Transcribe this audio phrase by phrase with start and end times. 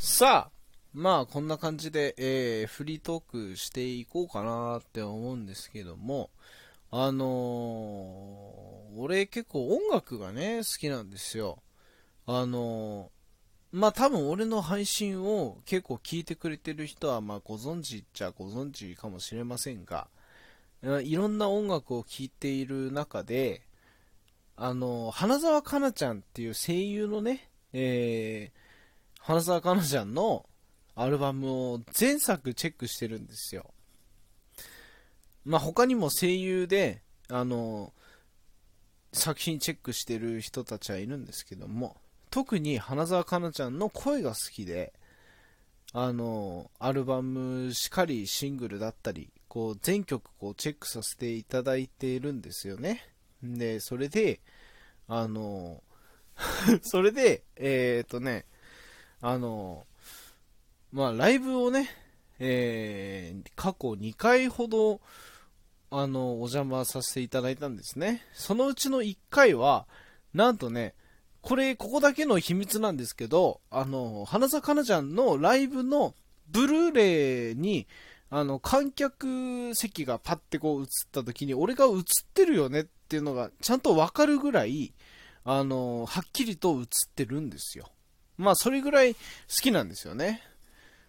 [0.00, 0.50] さあ、
[0.94, 6.30] まあこんな感じで、えー、フリートークしていこうかなって思うんですけども、
[6.92, 11.64] あのー、俺結構音楽がね、好きなんですよ。
[12.26, 20.06] あのー、まあ多分俺の配信を結構聞いてくれてる人はまあご存知っちゃご存知かもしれませんが、
[21.02, 23.62] いろんな音楽を聴いている中で、
[24.54, 28.57] あの、花澤香菜ちゃんっていう声優のね、えー、
[29.28, 30.46] 花澤香菜ちゃんの
[30.94, 33.66] アルバムを全作チェックしてるんですよ。
[35.44, 37.92] まあ、他にも声優で、あの、
[39.12, 41.98] 作品チェックしてる人たちはいるんですけども、
[42.30, 44.94] 特に花澤香菜ちゃんの声が好きで、
[45.92, 53.06] あの、アルバムしかりシングルだったり、こう、全曲こうチェックさせていただいているんですよね。
[53.42, 54.40] で、それで、
[55.06, 55.82] あの、
[56.80, 58.46] それで、えー、っとね、
[59.20, 59.86] あの、
[60.92, 61.88] まあ、ライブをね、
[62.38, 65.00] えー、過去2回ほど、
[65.90, 68.22] あの、お邪魔させていただいたんですね。
[68.32, 69.86] そのうちの1回は、
[70.34, 70.94] なんとね、
[71.40, 76.14] これ、ここだけの秘密なんですけど、あの、花咲かなちゃんのライブの
[76.50, 77.86] ブルーレイに、
[78.30, 82.02] あの、観客席がパッてこう映った時に、俺が映っ
[82.34, 84.92] てるよねっていうのがちゃんとわかるぐらい、
[85.44, 87.90] あの、はっきりと映ってるんですよ。
[88.38, 89.20] まあ、それぐらい好
[89.60, 90.42] きなんですよね。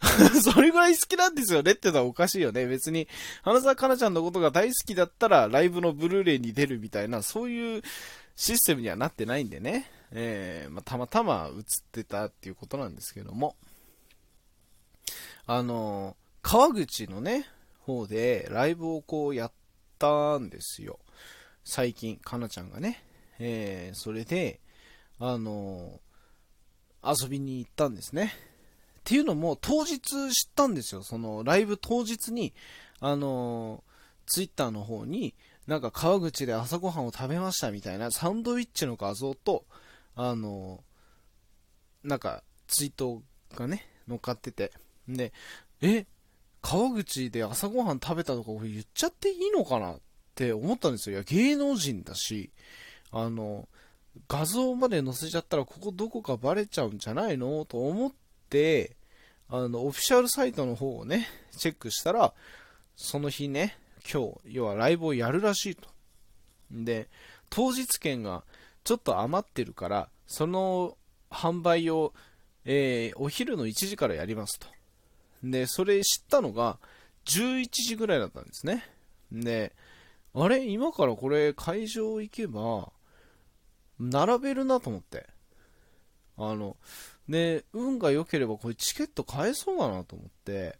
[0.42, 2.66] それぐらい好きなんですよねってのはおかしいよね。
[2.66, 3.06] 別に、
[3.42, 7.82] 花澤香菜ちゃんのことが大好きだったら、ライブのブルーレイに出るみたいな、そういう
[8.34, 9.90] システムにはなってないんでね。
[10.12, 13.56] えー、まあ、たまたま映ってたっていうことなんですけども。
[15.46, 17.46] あの、川口のね、
[17.80, 19.52] 方でライブをこうやっ
[19.98, 20.98] たんですよ。
[21.64, 23.04] 最近、かなちゃんがね。
[23.38, 24.60] えー、それで、
[25.18, 26.00] あの
[27.02, 28.32] 遊びに行ったんですね。
[29.00, 31.02] っていうのも、当日知ったんですよ。
[31.02, 32.52] その、ライブ当日に、
[33.00, 33.82] あの
[34.26, 35.34] ツイッターの方に、
[35.66, 39.64] なんか川口で朝ごはんを食べましたみたいなサンドイッチの画像と、
[40.14, 40.84] あの
[42.04, 43.22] なんかツイート
[43.54, 44.72] がね、乗っかってて。
[45.08, 45.32] で、
[45.80, 46.06] え、
[46.60, 50.00] 川口で朝ごはん食べたとか俺言っちゃっていいのかなっ
[50.34, 51.16] て思ったんですよ。
[51.16, 52.50] いや、芸能人だし、
[53.10, 53.68] あの、
[54.28, 57.64] 画像まで載せちゃったらここどこかバレちゃうんじゃないの？
[57.64, 58.12] と思っ
[58.48, 58.96] て、
[59.48, 62.32] あの、オフィシャルサイトの方をね、チェックしたら、
[62.96, 63.76] その日ね、
[64.10, 65.88] 今日、要はライブをやるらしいと。
[66.70, 67.08] で、
[67.48, 68.44] 当日券が
[68.84, 70.96] ちょっと余ってるから、その
[71.30, 72.12] 販売を、
[72.64, 74.68] えー、お昼の1時からやりますと。
[75.42, 76.78] で、それ知ったのが
[77.24, 78.84] 11時ぐらいだったんですね。
[79.32, 79.72] で、
[80.34, 80.64] あれ？
[80.64, 82.92] 今からこれ会場行けば、
[84.00, 85.26] 並べるなと思って。
[86.36, 86.76] あの、
[87.28, 90.78] で、運が良ければこれチケット買えそうだなと思って、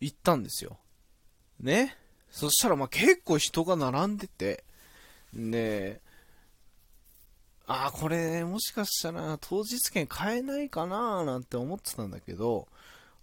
[0.00, 0.78] 行ったんですよ。
[1.60, 1.96] ね。
[2.30, 4.64] そしたらま結構人が並んでて、
[5.32, 6.00] で、
[7.66, 12.68] ああ、これもしかしたら当日券買えないかななんて思ってたんだけど、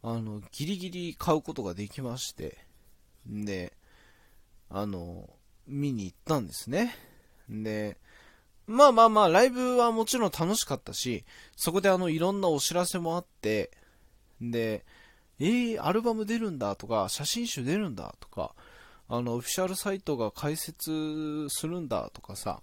[0.01, 2.57] あの、ギリギリ買うことができまして、
[3.25, 3.73] で、
[4.69, 5.29] あの、
[5.67, 6.95] 見に行ったんですね。
[7.49, 7.97] で、
[8.65, 11.25] まあまあまあ、ライブはもちろん楽しかったし、
[11.55, 13.71] そこであの、いろんなお知らせもあって、
[14.41, 14.85] で、
[15.39, 18.55] えー、アルバム出るんだとか、写真集出るんだとか、
[19.09, 22.61] あの、オフィシャルサイトが開設するんだとかさ、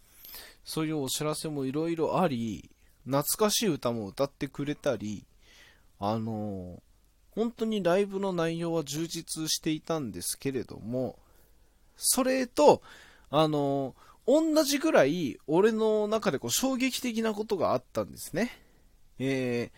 [0.65, 2.71] そういうお知らせもいろいろあり、
[3.05, 5.27] 懐かしい歌も歌ってくれたり、
[5.99, 6.83] あの
[7.33, 11.19] 本当にライブの内容は充実していたんですけれども、
[11.97, 12.83] それと、
[13.31, 13.95] あの、
[14.27, 18.51] 同じぐらい俺の中でこう衝撃的なことがあったんですね。
[19.19, 19.71] え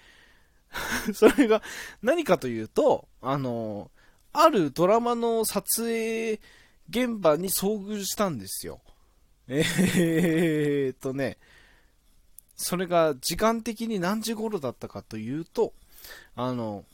[1.08, 1.62] ー、 それが
[2.02, 3.90] 何かというと、あの、
[4.32, 6.40] あるドラマの撮影
[6.88, 8.80] 現場に遭遇したんですよ。
[9.48, 11.38] えーっとね、
[12.56, 15.72] それが時間的に何時頃だったかというと、
[16.34, 16.84] あの、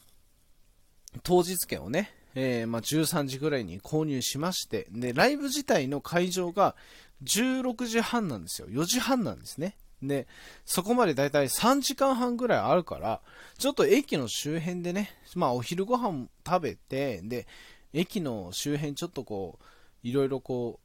[1.23, 6.77] 当日券をね、えー、まあ、13時ぐらいに購入しまして、で、ライブ自体の会場が
[7.25, 8.69] 16時半なんですよ。
[8.69, 9.77] 4時半なんですね。
[10.03, 10.29] で、
[10.65, 13.21] そこまでだいたい3時間半ぐらいあるから、
[13.59, 17.47] ちょっと駅の周辺でね、まあお昼ご飯食べて、で、
[17.93, 19.65] 駅の周辺ちょっとこう、
[20.07, 20.79] いろいろこ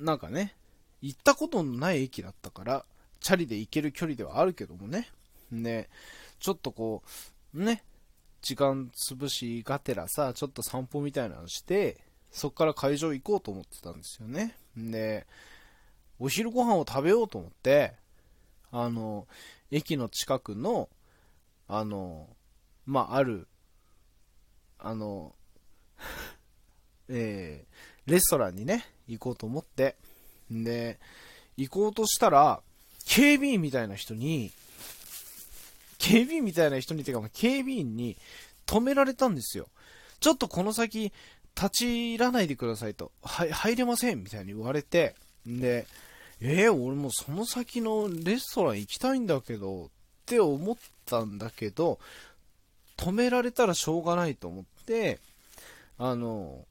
[0.00, 0.54] う、なんかね、
[1.02, 2.84] 行ったことのない駅だったから、
[3.20, 5.10] チャリで行ける距離ではあるけどもね。
[5.52, 5.90] で、
[6.38, 7.02] ちょっとこ
[7.54, 7.82] う、ね、
[8.40, 12.00] 時間潰しがてらさ、ちょっと散歩みたいなのして、
[12.30, 14.56] そっから会場行こうと思ってたんですよね。
[14.76, 15.26] で、
[16.18, 17.94] お昼ご飯を食べようと思って、
[18.70, 19.26] あの、
[19.70, 20.88] 駅の近くの、
[21.68, 22.28] あの、
[22.84, 23.48] まあ、ある、
[24.78, 25.34] あの、
[27.08, 29.96] えー、レストランにね、行こうと思って、
[30.52, 30.98] んで、
[31.56, 32.60] 行こうとしたら、
[33.06, 34.52] 警備員みたいな人に、
[35.98, 38.16] 警備員みたいな人に、てか、警備員に
[38.66, 39.68] 止められたんですよ。
[40.20, 41.12] ちょっとこの先、
[41.56, 43.12] 立ち入らないでくださいと。
[43.22, 45.14] はい、入れませんみたいに言われて、
[45.48, 45.86] んで、
[46.40, 49.88] えー、俺もその先のレストラン行きたいんだけど、っ
[50.26, 50.76] て思っ
[51.06, 51.98] たんだけど、
[52.96, 55.18] 止められたらしょうがないと思って、
[55.98, 56.66] あの、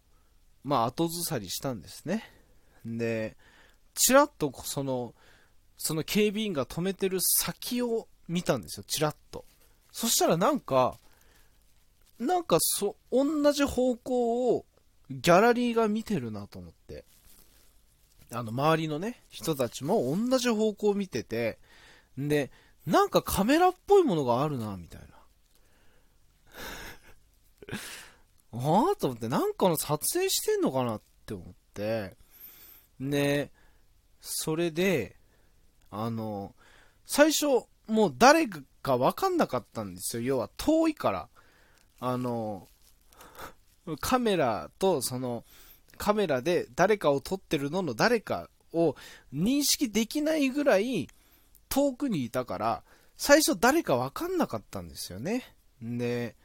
[0.63, 2.29] まあ、後ずさりしたんですね。
[2.85, 3.35] で、
[3.95, 5.13] ちらっとその、
[5.77, 9.45] その警備員が止めてる先を見たんですよ、ちらっと。
[9.91, 10.97] そしたらなんか、
[12.19, 14.65] なんかそ、同じ方向を
[15.09, 17.05] ギャラリーが見てるなと思って。
[18.31, 21.59] あの、周りのね、人たちも同じ方向を見てて、
[22.19, 22.51] んで、
[22.85, 25.07] なんかカメラっぽいものがあるな、みたいな。
[28.87, 32.15] ああと思って、なんかの撮影してんのかなって思って、
[32.99, 33.51] で、
[34.21, 35.17] それで、
[35.91, 36.55] あの、
[37.05, 37.45] 最初、
[37.87, 40.23] もう誰かわかんなかったんですよ。
[40.23, 41.29] 要は遠いから。
[41.99, 42.67] あの、
[43.99, 45.43] カメラとその、
[45.97, 48.95] カメラで誰かを撮ってるのの誰かを
[49.33, 51.07] 認識できないぐらい
[51.69, 52.83] 遠くにいたから、
[53.17, 55.55] 最初誰かわかんなかったんですよね。
[55.81, 56.35] で、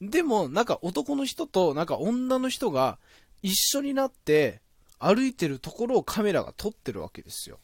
[0.00, 2.98] でもなんか男の人となんか女の人が
[3.42, 4.60] 一緒になって
[4.98, 7.58] 歩いてるところをカメラが撮ってるわけですよ。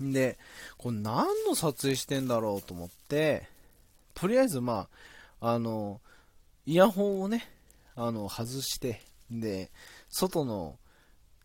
[0.00, 0.38] で、
[0.76, 3.48] これ何の撮影してんだろうと思って、
[4.14, 4.88] とりあえずま
[5.40, 6.00] あ、あの、
[6.68, 7.48] イヤホンをね、
[7.96, 9.00] あの、外して、
[9.30, 9.70] で、
[10.10, 10.76] 外の、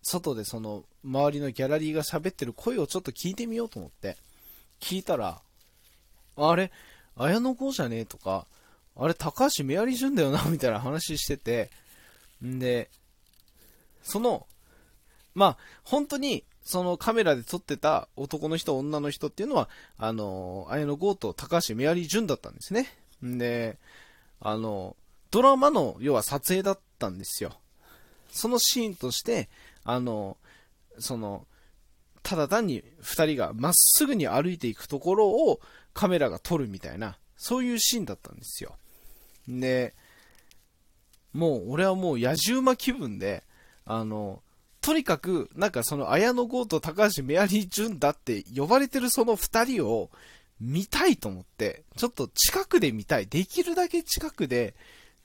[0.02, 4.18] 外でその、周りのギャラリーが喋ってる声をちょっと聞いてみようと思って、
[4.82, 5.40] 聞いたら、
[6.36, 6.74] あれ、
[7.16, 8.48] 綾野剛じゃねえとか、
[8.98, 11.70] あれ、高橋メアリージュンだよな、 みたいな話してて、
[12.44, 12.90] んで、
[14.04, 14.46] その、
[15.36, 22.90] まあ、本当に、そのカメラで撮ってた男の人、女の人っていうのは、あの、綾野剛と高橋メアリージュンだったんですね。
[23.24, 23.78] んで、
[24.42, 24.98] あの、
[25.34, 27.54] ドラマの、要は撮影だったんですよ。
[28.32, 29.50] そのシーンとして、
[29.84, 30.38] あの、
[31.00, 31.48] その、
[32.22, 35.60] ただ単に二人がまっすぐに歩いていくところを
[35.96, 38.76] カメラが撮るみたいな、そういうシーンだったんですよ。
[39.48, 39.96] で、
[41.34, 43.44] もう俺はもう野獣馬気分で、
[43.86, 44.44] あの、
[44.82, 50.12] とにかく、なんかその綾野剛と高橋メアリー・ジュンだって呼ばれてるその二人を
[50.62, 53.26] 見たいと思って、ちょっと近くで見たい。
[53.26, 54.76] できるだけ近くで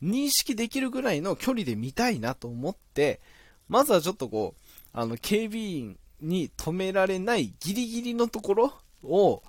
[0.02, 3.20] 認識できるぐらいの距離で見たいなと思って、
[3.68, 9.42] まずはちょっとこう、あの、警備員に止められないギリギリのところを、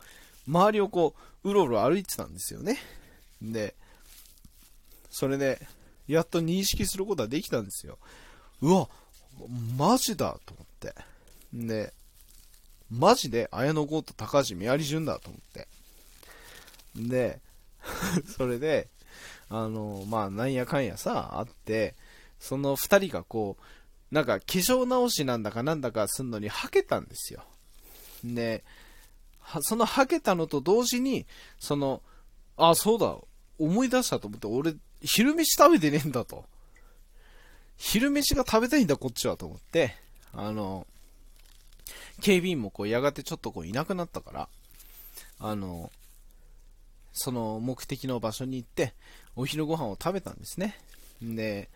[0.48, 2.78] 周りをこう、うろうろ歩いてたんですよね。
[3.42, 3.76] で、
[5.10, 5.62] それで、
[6.08, 7.98] やっと認識することができたんですよ。
[8.62, 8.90] うわ、
[9.78, 10.96] マジだと思って。
[11.54, 11.94] で、
[12.90, 15.68] マジで綾野剛と高橋みやり順だと思って。
[16.96, 17.40] で、
[18.36, 18.90] それで、
[19.50, 21.96] あの、まあ、なんやかんやさ、あって、
[22.40, 27.44] その二人がこう、なんか化粧直しなんだかなんだかすんのにはけたんですよ。
[28.24, 28.64] で、
[29.62, 31.26] そのはけたのと同時に、
[31.60, 32.02] その、
[32.58, 33.18] あ、そうだ、
[33.58, 36.46] 思い出したと思って、俺、昼飯食べてねえんだと。
[37.78, 39.96] 昼飯が食べたいんだ、こっちは、と思って、
[40.34, 40.86] あの、
[42.22, 44.50] 警備員もこう、やがてちょっとこう、いなくなったから、
[45.40, 45.92] あの、
[47.20, 48.94] その目的の場所に行って、
[49.36, 50.78] お昼ご飯を食べたんですね。
[51.22, 51.70] で、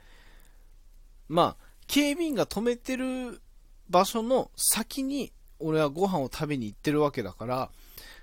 [1.30, 3.42] まあ、警備員が止めてる
[3.90, 7.70] 場所の先に、俺はご飯を食べに行ってるわけだから、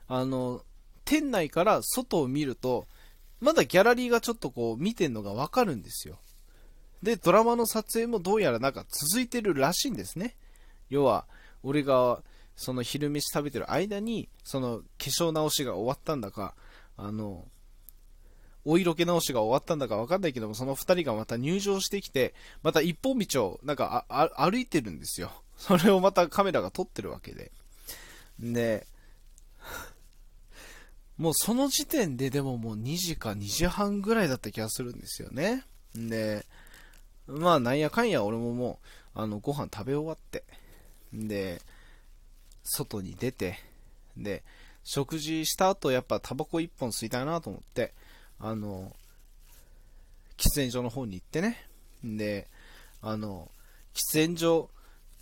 [0.08, 0.62] あの、
[1.04, 2.86] 店内から外を見ると、
[3.40, 6.18] まだギャラリーがちょっとこう見てんのがわかるんですよ。
[7.02, 10.36] で、ドラマの撮影もどうやらなんか続いてるらしいんですね。
[10.88, 11.26] 要は、
[11.62, 12.22] 俺が
[12.56, 16.54] その昼飯食べてる間に、その化粧直しが終わったんだか、
[17.02, 17.48] あの、
[18.64, 24.04] お色気直しが終わったんだかわかんないけども、その二人がまた入場してきて、また一本道をなんか
[24.36, 25.32] 歩いてるんですよ。
[25.56, 27.52] それをまたカメラが撮ってるわけで。
[28.38, 28.86] で、
[31.16, 35.64] もうその時点ででももう2時か2時半ぐらいだった気がするんですよね。
[35.94, 36.46] で、
[37.26, 38.78] まあなんやかんや俺もも
[39.14, 40.44] う、あの、ご飯食べ終わって、
[41.12, 41.62] で、
[42.62, 43.58] 外に出て、
[44.16, 44.44] で、
[44.92, 47.94] 食事した後やっぱタバコ1本吸いたいなと思って、
[48.40, 48.92] あの、
[50.36, 51.64] 喫煙所の方に行ってね。
[52.02, 52.48] で、
[53.00, 53.52] あの、
[53.94, 54.70] 喫煙所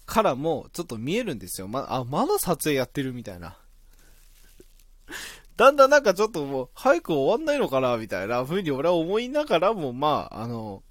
[0.06, 1.68] からもちょっと見えるんですよ。
[1.68, 3.58] ま、あ、まだ撮影やってるみたいな。
[5.58, 10.82] だんだんなんかちょっともう、早く終わんないのかな、みたいな風に俺は思いながらも、まあ、あの、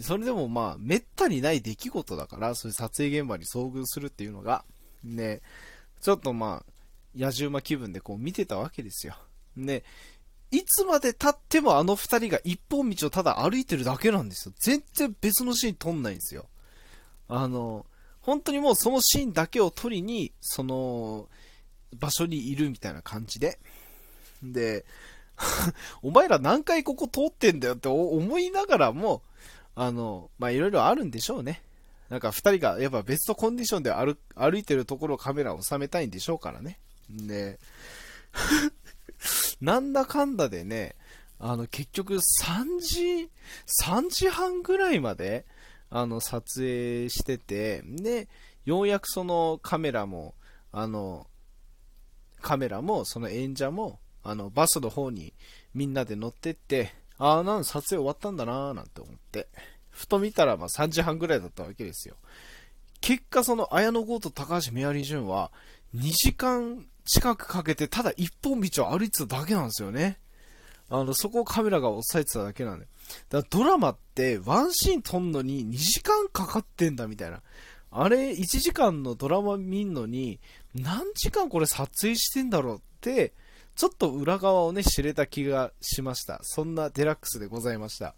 [0.00, 4.64] それでもまあ、めったにない出来事だから、そういう撮影現場に遭遇するっていうのが、
[5.02, 5.40] ね、
[6.00, 6.71] ちょっとまあ、
[7.16, 9.16] 野獣馬気分でこう見てたわけですよ。
[9.56, 9.82] ね、
[10.50, 14.54] いつまで経ってもあの二人が一本道をただ歩いてるだけなんですよ。
[14.58, 16.46] 全然別のシーン撮んないんですよ。
[17.28, 17.86] あの、
[18.20, 21.28] 本当にもうそのシーンだけを撮りに、その、
[21.98, 23.58] 場所にいるみたいな感じで。
[24.42, 24.84] で、
[26.02, 29.22] お前ら何回ここ通ってんだよって思いながらも、
[29.74, 31.62] あの、ま、いろいろあるんでしょうね。
[32.10, 36.78] なんか二人がやっぱ別のコンディションで歩歩いてるところをカメラを収めたいんでしょうからね。
[37.12, 37.58] で、
[39.60, 40.96] なんだかんだでね、
[41.38, 42.20] あの結局3
[42.80, 43.30] 時、
[43.82, 45.46] 3時半ぐらいまで、
[45.90, 48.28] あの撮影してて、で、
[48.64, 50.34] ようやくそのカメラも、
[50.70, 51.26] あの、
[52.40, 55.34] カメラもその演者も、あの、バスの方に
[55.74, 59.48] みんなで乗ってって、ああ、なん撮影終わったんだなーなんて思って、
[59.90, 62.16] ふと見たらまあ3時半ぐらいだったわけですよ。
[63.00, 65.52] 結果その綾野剛と高橋メアリージュンは
[65.94, 70.18] 2時間近くかけてただ一本道を歩いてただけなんですよね。
[70.88, 72.86] あの、そこをカメラが押さえてただけなんで。
[73.30, 77.42] だドラマってワンシーン撮んのに2時間かかってんだみたいな。
[77.90, 80.40] あれ、1時間のドラマ見んのに
[80.74, 83.32] 何時間これ撮影してんだろうって、
[83.74, 86.40] ちょっと裏側をね、知れた気がしました。
[86.42, 88.14] そんなデラックスでございました。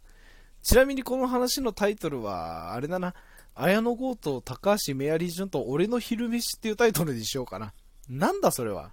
[0.63, 3.15] ちなみにこの話のタイトルは、あれだな、
[3.55, 7.73] 綾野剛と高橋メアリージュンと俺の昼飯っていうタイトルにしようかな。
[8.09, 8.93] なんだそれは？